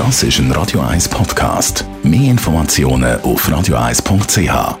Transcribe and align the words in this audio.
Das 0.00 0.22
ist 0.22 0.38
ein 0.38 0.50
Radio 0.52 0.80
1 0.80 1.10
Podcast. 1.10 1.84
Mehr 2.02 2.30
Informationen 2.30 3.20
auf 3.20 3.46
radio1.ch. 3.46 4.78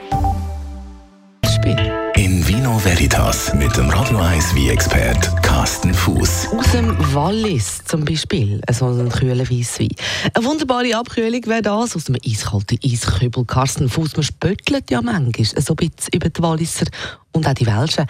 Spiel. 1.44 1.92
In 2.14 2.48
Vino 2.48 2.82
Veritas 2.82 3.52
mit 3.52 3.76
dem 3.76 3.90
Radio 3.90 4.16
1 4.16 4.54
wie 4.54 4.70
expert 4.70 5.30
Carsten 5.42 5.92
Fuß. 5.92 6.48
Aus 6.56 6.72
dem 6.72 6.96
Wallis 7.14 7.84
zum 7.84 8.06
Beispiel, 8.06 8.62
so 8.72 8.86
ein 8.86 9.10
kühler 9.10 9.50
Weisswein. 9.50 9.90
Eine 10.32 10.44
wunderbare 10.46 10.96
Abkühlung 10.96 11.44
wäre 11.44 11.60
das 11.60 11.94
aus 11.94 12.04
dem 12.04 12.16
eiskalten 12.26 12.78
Eiskübel. 12.82 13.44
Carsten 13.44 13.90
Fuß, 13.90 14.16
man 14.16 14.22
spöttelt 14.22 14.90
ja 14.90 15.02
manchmal 15.02 15.44
so 15.44 15.74
ein 15.74 15.76
bisschen 15.76 16.14
über 16.14 16.30
die 16.30 16.42
Walliser 16.42 16.86
und 17.32 17.46
auch 17.46 17.52
die 17.52 17.66
Welschen 17.66 18.06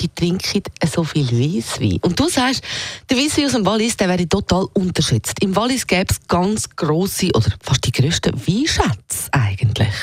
die 0.00 0.08
trinken 0.08 0.62
so 0.86 1.04
viel 1.04 1.26
Weisswein. 1.30 1.98
Und 2.02 2.18
du 2.18 2.28
sagst, 2.28 2.62
der 3.08 3.16
Weisswein 3.16 3.46
aus 3.46 3.52
dem 3.52 3.66
Wallis, 3.66 3.96
der 3.96 4.08
wäre 4.08 4.28
total 4.28 4.66
unterschätzt. 4.74 5.42
Im 5.42 5.54
Wallis 5.56 5.86
gäbe 5.86 6.06
es 6.10 6.26
ganz 6.28 6.68
grosse 6.76 7.28
oder 7.34 7.48
fast 7.62 7.84
die 7.86 7.92
grössten 7.92 8.34
Weinschätze 8.34 9.32
eigentlich. 9.32 9.94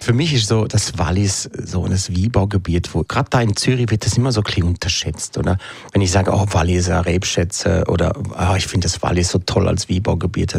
Für 0.00 0.12
mich 0.12 0.32
ist 0.34 0.48
so 0.48 0.66
das 0.66 0.98
Wallis 0.98 1.48
so 1.64 1.84
ein 1.84 1.92
Weinbaugebiet, 1.92 2.94
wo 2.94 3.04
gerade 3.04 3.30
da 3.30 3.40
in 3.40 3.56
Zürich 3.56 3.90
wird 3.90 4.04
das 4.04 4.16
immer 4.16 4.32
so 4.32 4.40
ein 4.40 4.44
bisschen 4.44 4.64
unterschätzt. 4.64 5.38
Oder 5.38 5.58
wenn 5.92 6.02
ich 6.02 6.10
sage, 6.10 6.32
oh, 6.32 6.46
Walliser 6.50 7.04
Rebschätze 7.06 7.84
oder 7.88 8.14
oh, 8.16 8.54
ich 8.56 8.66
finde 8.66 8.86
das 8.86 9.02
Wallis 9.02 9.30
so 9.30 9.38
toll 9.38 9.68
als 9.68 9.88
Weinbaugebiet. 9.88 10.58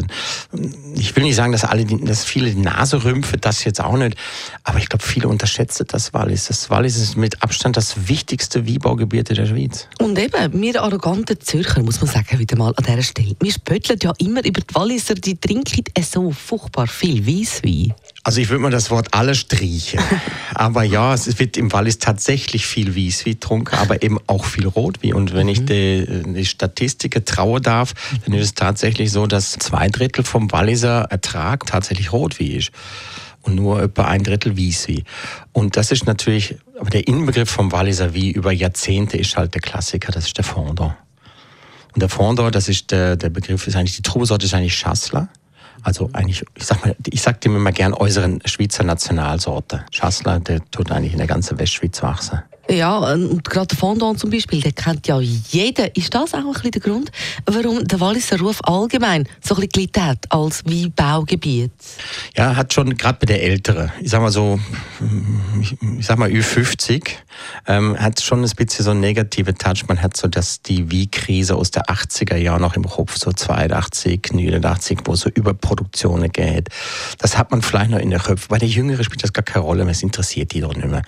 Ich 0.96 1.16
will 1.16 1.24
nicht 1.24 1.36
sagen, 1.36 1.52
dass 1.52 1.64
alle, 1.64 1.86
dass 1.86 2.24
viele 2.24 2.52
die 2.52 2.62
Nase 2.62 3.04
rümpfen, 3.04 3.40
das 3.42 3.64
jetzt 3.64 3.82
auch 3.82 3.98
nicht. 3.98 4.18
Aber 4.64 4.80
ich 4.80 4.90
glaube, 4.90 5.04
viele 5.04 5.28
unterschätzen 5.28 5.86
das 5.88 6.14
Wallis. 6.14 6.48
Das 6.48 6.70
Wallis 6.70 6.98
ist 6.98 7.18
mit 7.18 7.42
Abstand 7.44 7.78
das 7.78 8.08
wichtigste 8.08 8.63
Weinbaugebiete 8.68 9.34
der 9.34 9.46
Schweiz. 9.46 9.88
Und 10.00 10.18
eben, 10.20 10.62
wir 10.62 10.82
arroganten 10.82 11.40
Zürcher, 11.40 11.82
muss 11.84 12.02
man 12.02 12.10
sagen, 12.10 12.40
wieder 12.40 12.58
mal 12.58 12.74
an 12.76 12.84
dieser 12.84 13.02
Stelle. 13.02 13.36
Wir 13.40 13.52
spötteln 13.52 14.00
ja 14.02 14.14
immer 14.18 14.44
über 14.46 14.62
die 14.62 14.76
Walliser, 14.76 15.16
die 15.16 15.38
trinken 15.38 15.84
so 16.02 16.32
furchtbar 16.32 16.88
viel 16.88 17.26
Weisswein. 17.26 17.94
Also 18.24 18.40
ich 18.40 18.50
würde 18.50 18.62
mal 18.62 18.72
das 18.72 18.90
Wort 18.90 19.10
alle 19.12 19.36
streichen. 19.36 20.00
aber 20.56 20.84
ja, 20.84 21.14
es 21.14 21.40
wird 21.40 21.58
im 21.58 21.72
Wallis 21.74 22.00
tatsächlich 22.00 22.66
viel 22.66 22.96
Weisswein 22.96 23.34
getrunken, 23.34 23.76
aber 23.76 24.02
eben 24.02 24.18
auch 24.28 24.46
viel 24.46 24.68
Rotwein. 24.68 25.14
Und 25.14 25.34
wenn 25.34 25.48
mhm. 25.48 25.54
ich 25.54 25.66
die, 25.66 26.24
die 26.26 26.46
Statistiken 26.46 27.26
trauen 27.26 27.62
darf, 27.62 27.94
dann 28.26 28.34
ist 28.34 28.46
es 28.46 28.54
tatsächlich 28.54 29.12
so, 29.12 29.28
dass 29.28 29.52
zwei 29.52 29.90
Drittel 29.90 30.24
vom 30.24 30.52
Walliser 30.52 31.08
Ertrag 31.10 31.66
tatsächlich 31.66 32.14
Rotwein 32.14 32.52
ist 32.52 32.72
und 33.44 33.56
nur 33.56 33.82
etwa 33.82 34.06
ein 34.06 34.24
Drittel 34.24 34.58
Wieswi. 34.58 35.04
Und 35.52 35.78
das 35.78 35.92
ist 35.92 36.08
natürlich, 36.08 36.56
aber 36.84 36.90
der 36.90 37.08
Inbegriff 37.08 37.50
vom 37.50 37.72
Walliser 37.72 38.14
Wie 38.14 38.32
über 38.32 38.52
Jahrzehnte 38.52 39.16
ist 39.16 39.38
halt 39.38 39.54
der 39.54 39.62
Klassiker, 39.62 40.12
das 40.12 40.26
ist 40.26 40.38
der 40.38 40.44
Fondant. 40.44 40.96
Und 41.94 42.02
der 42.02 42.10
Fondant, 42.10 42.54
das 42.54 42.68
ist 42.68 42.92
der, 42.92 43.16
der 43.16 43.30
Begriff, 43.30 43.66
ist 43.68 43.78
eigentlich, 43.78 43.96
die 43.96 44.02
Trubesorte 44.02 44.48
ist 44.48 44.54
eigentlich 44.54 44.76
Schassler. 44.76 45.30
Also 45.82 46.10
eigentlich, 46.12 46.44
ich 46.56 46.66
sag 46.66 46.84
mal, 46.84 46.94
ich 47.10 47.22
sag 47.22 47.40
dem 47.40 47.56
immer 47.56 47.72
gern 47.72 47.94
äußeren 47.94 48.42
Schweizer 48.44 48.84
Nationalsorte. 48.84 49.86
Schassler, 49.92 50.42
der 50.42 50.60
tut 50.72 50.92
eigentlich 50.92 51.14
in 51.14 51.20
der 51.20 51.28
ganzen 51.28 51.58
Westschweiz 51.58 52.04
wachsen. 52.04 52.44
Ja, 52.70 52.98
und 52.98 53.44
gerade 53.44 53.76
Fondant 53.76 54.20
zum 54.20 54.30
Beispiel, 54.30 54.62
der 54.62 54.72
kennt 54.72 55.06
ja 55.08 55.20
jeder. 55.20 55.94
Ist 55.98 56.14
das 56.14 56.34
auch 56.34 56.40
ein 56.40 56.54
bisschen 56.54 56.72
der 56.72 56.82
Grund, 56.82 57.12
warum 57.46 57.84
der 57.86 58.00
Walliser 58.00 58.40
Ruf 58.40 58.60
allgemein 58.64 59.28
so 59.42 59.56
ein 59.56 59.68
bisschen 59.68 59.92
hat 60.02 60.32
als 60.32 60.64
Weinbaugebiet? 60.66 61.72
Ja, 62.38 62.56
hat 62.56 62.74
schon 62.74 62.96
gerade 62.96 63.18
bei 63.20 63.26
der 63.26 63.44
Älteren, 63.44 63.92
ich 64.00 64.10
sag 64.10 64.22
mal 64.22 64.32
so, 64.32 64.60
ich 66.00 66.06
sag 66.06 66.18
mal 66.18 66.30
Ü50, 66.30 67.10
ähm, 67.68 68.00
hat 68.00 68.22
schon 68.22 68.44
ein 68.44 68.50
bisschen 68.50 68.86
so 68.86 68.92
einen 68.92 69.02
negativen 69.02 69.58
Touch. 69.58 69.86
Man 69.88 70.02
hat 70.02 70.16
so 70.16 70.30
dass 70.30 70.62
die 70.62 70.90
Wie-Krise 70.90 71.56
aus 71.56 71.70
der 71.72 71.88
80er 71.90 72.38
Jahre 72.38 72.62
noch 72.62 72.78
im 72.78 72.84
Kopf, 72.84 73.18
so 73.18 73.34
82, 73.34 74.32
89, 74.32 75.00
wo 75.04 75.16
so 75.16 75.30
Überproduktionen 75.30 76.32
geht. 76.32 76.70
Das 77.18 77.38
hat 77.38 77.52
man 77.52 77.62
vielleicht 77.62 77.92
noch 77.92 78.00
in 78.00 78.10
der 78.10 78.20
Köpfe. 78.20 78.48
Bei 78.48 78.58
der 78.58 78.70
Jüngeren 78.70 79.04
spielt 79.04 79.24
das 79.24 79.34
gar 79.34 79.44
keine 79.44 79.66
Rolle, 79.66 79.90
es 79.90 80.02
interessiert 80.02 80.54
die 80.54 80.62
doch 80.62 80.76
nicht 80.76 80.88
mehr. 80.88 81.02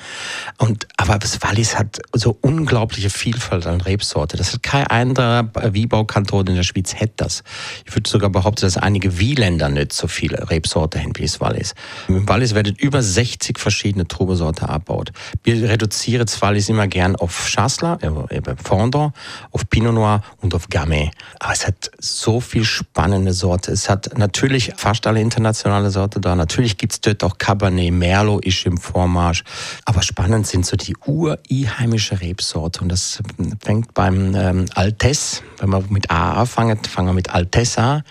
Und, 0.58 0.86
aber 0.98 1.18
das 1.18 1.45
Wallis 1.48 1.78
hat 1.78 2.00
so 2.12 2.36
unglaubliche 2.42 3.12
Vielfalt 3.12 3.68
an 3.68 3.80
Rebsorte. 3.80 4.36
Das 4.36 4.54
hat 4.54 4.64
kein 4.64 4.88
anderer 4.88 5.52
Wiebaukanton 5.74 6.48
in 6.48 6.56
der 6.56 6.64
Schweiz 6.64 6.96
hätte 6.96 7.14
das. 7.18 7.44
Ich 7.86 7.96
würde 7.96 8.10
sogar 8.10 8.32
behaupten, 8.32 8.62
dass 8.62 8.78
einige 8.78 9.20
Wieländer 9.20 9.70
nicht 9.70 9.94
so 9.94 10.08
viele 10.08 10.50
Rebsorte 10.50 11.00
haben 11.00 11.12
wie 11.18 11.22
das 11.22 11.40
Wallis. 11.40 11.76
Im 12.08 12.28
Wallis 12.28 12.56
werden 12.56 12.76
über 12.76 13.04
60 13.04 13.60
verschiedene 13.60 14.08
Trubesorte 14.08 14.68
abgebaut. 14.68 15.12
Wir 15.44 15.70
reduzieren 15.70 16.26
Wallis 16.40 16.68
immer 16.70 16.88
gern 16.88 17.16
auf 17.16 17.48
Chasselas, 17.48 18.02
äh, 18.02 18.42
Fondant, 18.64 19.14
auf 19.52 19.70
Pinot 19.70 19.94
Noir 19.94 20.24
und 20.42 20.56
auf 20.56 20.68
Gamay. 20.70 21.12
Aber 21.40 21.54
es 21.54 21.68
hat 21.68 21.92
so 22.00 22.40
viel 22.40 22.64
spannende 22.64 23.34
Sorte. 23.34 23.72
Es 23.72 23.88
hat 23.88 24.18
natürlich 24.18 24.74
fast 24.78 25.06
alle 25.06 25.22
internationale 25.22 25.92
Sorte 25.92 26.20
da. 26.20 26.36
Natürlich 26.36 26.78
gibt 26.78 26.94
es 26.94 27.02
dort 27.02 27.24
auch 27.24 27.38
Cabernet, 27.38 27.94
Merlot 27.94 28.44
ist 28.46 28.66
im 28.66 28.78
Vormarsch. 28.80 29.44
Aber 29.86 30.02
spannend 30.02 30.48
sind 30.48 30.66
so 30.66 30.76
die 30.76 30.96
ur 31.06 31.35
einheimische 31.50 32.22
Rebsorte. 32.22 32.82
Und 32.82 32.90
das 32.90 33.22
fängt 33.62 33.94
beim 33.94 34.36
ähm, 34.36 34.66
Altes, 34.74 35.44
wenn 35.60 35.70
man 35.70 35.86
mit 35.90 36.10
A 36.12 36.34
anfängt, 36.34 36.88
fangen 36.88 37.10
wir 37.10 37.14
mit 37.14 37.30
Altes 37.30 37.78
an. 37.78 38.04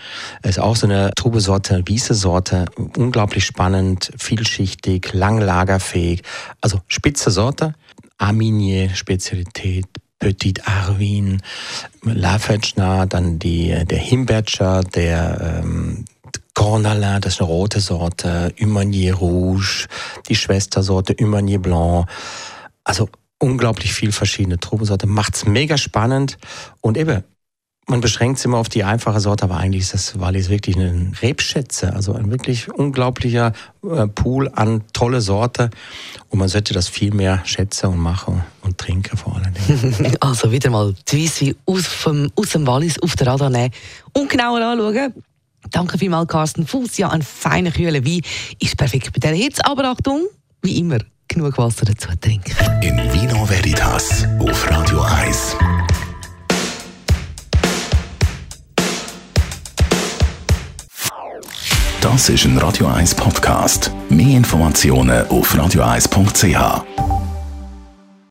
Ist 0.43 0.59
auch 0.59 0.75
so 0.75 0.87
eine 0.87 1.11
Trubesorte, 1.15 1.83
Wiese-Sorte, 1.85 2.65
unglaublich 2.97 3.45
spannend, 3.45 4.11
vielschichtig, 4.17 5.13
langlagerfähig. 5.13 6.23
Also 6.61 6.81
spitze 6.87 7.31
Sorte. 7.31 7.73
Arminier, 8.17 8.95
Spezialität, 8.95 9.85
Petit 10.19 10.65
Arvin, 10.67 11.41
Lafetschner, 12.03 13.05
dann 13.05 13.39
die, 13.39 13.83
der 13.85 13.97
Himbertscher, 13.97 14.81
der 14.83 15.61
ähm, 15.63 16.05
Cornalin, 16.55 17.19
das 17.19 17.33
ist 17.33 17.41
eine 17.41 17.49
rote 17.49 17.81
Sorte, 17.81 18.53
Humanier 18.59 19.15
Rouge, 19.15 19.87
die 20.29 20.35
Schwestersorte 20.35 21.15
Humanier 21.19 21.59
Blanc. 21.59 22.07
Also 22.85 23.09
unglaublich 23.39 23.93
viel 23.93 24.13
verschiedene 24.13 24.59
Trubensorte, 24.59 25.07
macht's 25.07 25.45
mega 25.45 25.77
spannend 25.77 26.37
und 26.79 26.97
eben 26.97 27.23
man 27.87 28.01
beschränkt 28.01 28.39
es 28.39 28.45
immer 28.45 28.57
auf 28.57 28.69
die 28.69 28.83
einfache 28.83 29.19
Sorte, 29.19 29.43
aber 29.43 29.57
eigentlich 29.57 29.83
ist 29.83 29.93
das 29.93 30.19
Wallis 30.19 30.49
wirklich 30.49 30.75
eine 30.75 31.11
Rebschätze, 31.21 31.93
also 31.93 32.13
ein 32.13 32.31
wirklich 32.31 32.71
unglaublicher 32.71 33.53
äh, 33.83 34.07
Pool 34.07 34.49
an 34.55 34.81
tolle 34.93 35.21
Sorte 35.21 35.69
und 36.29 36.39
man 36.39 36.47
sollte 36.47 36.73
das 36.73 36.87
viel 36.87 37.13
mehr 37.13 37.41
schätzen 37.45 37.87
und 37.87 37.99
machen 37.99 38.43
und 38.61 38.79
trinken 38.79 39.17
vor 39.17 39.35
allem. 39.35 39.53
also 40.19 40.51
wieder 40.51 40.71
mal 40.71 40.95
die 41.07 41.25
Weisswein 41.25 41.55
aus, 41.67 42.07
aus 42.35 42.49
dem 42.49 42.65
Wallis 42.65 42.99
auf 42.99 43.15
der 43.15 43.27
Radar 43.27 43.51
nehmen 43.51 43.71
und 44.13 44.29
genauer 44.29 44.61
anschauen. 44.61 45.13
Danke 45.71 45.97
vielmals, 45.97 46.27
Carsten 46.27 46.65
Fuß. 46.65 46.97
Ja, 46.97 47.09
ein 47.09 47.21
feiner, 47.21 47.71
kühler 47.71 48.03
Wein 48.05 48.21
ist 48.59 48.77
perfekt 48.77 49.11
bei 49.13 49.19
der 49.19 49.35
Hitze, 49.35 49.63
aber 49.65 49.85
Achtung, 49.85 50.21
wie 50.61 50.79
immer, 50.79 50.99
genug 51.35 51.57
Wasser 51.57 51.85
dazu 51.85 52.07
trinken. 52.19 52.55
In 52.81 52.97
Vino 53.11 53.45
Veritas 53.45 54.25
auf 54.39 54.71
Radio 54.71 55.01
1. 55.01 55.57
Das 61.99 62.29
ist 62.29 62.45
ein 62.45 62.57
Radio 62.57 62.87
1 62.87 63.15
Podcast. 63.15 63.91
Mehr 64.09 64.37
Informationen 64.37 65.27
auf 65.27 65.53
radio1.ch. 65.53 67.14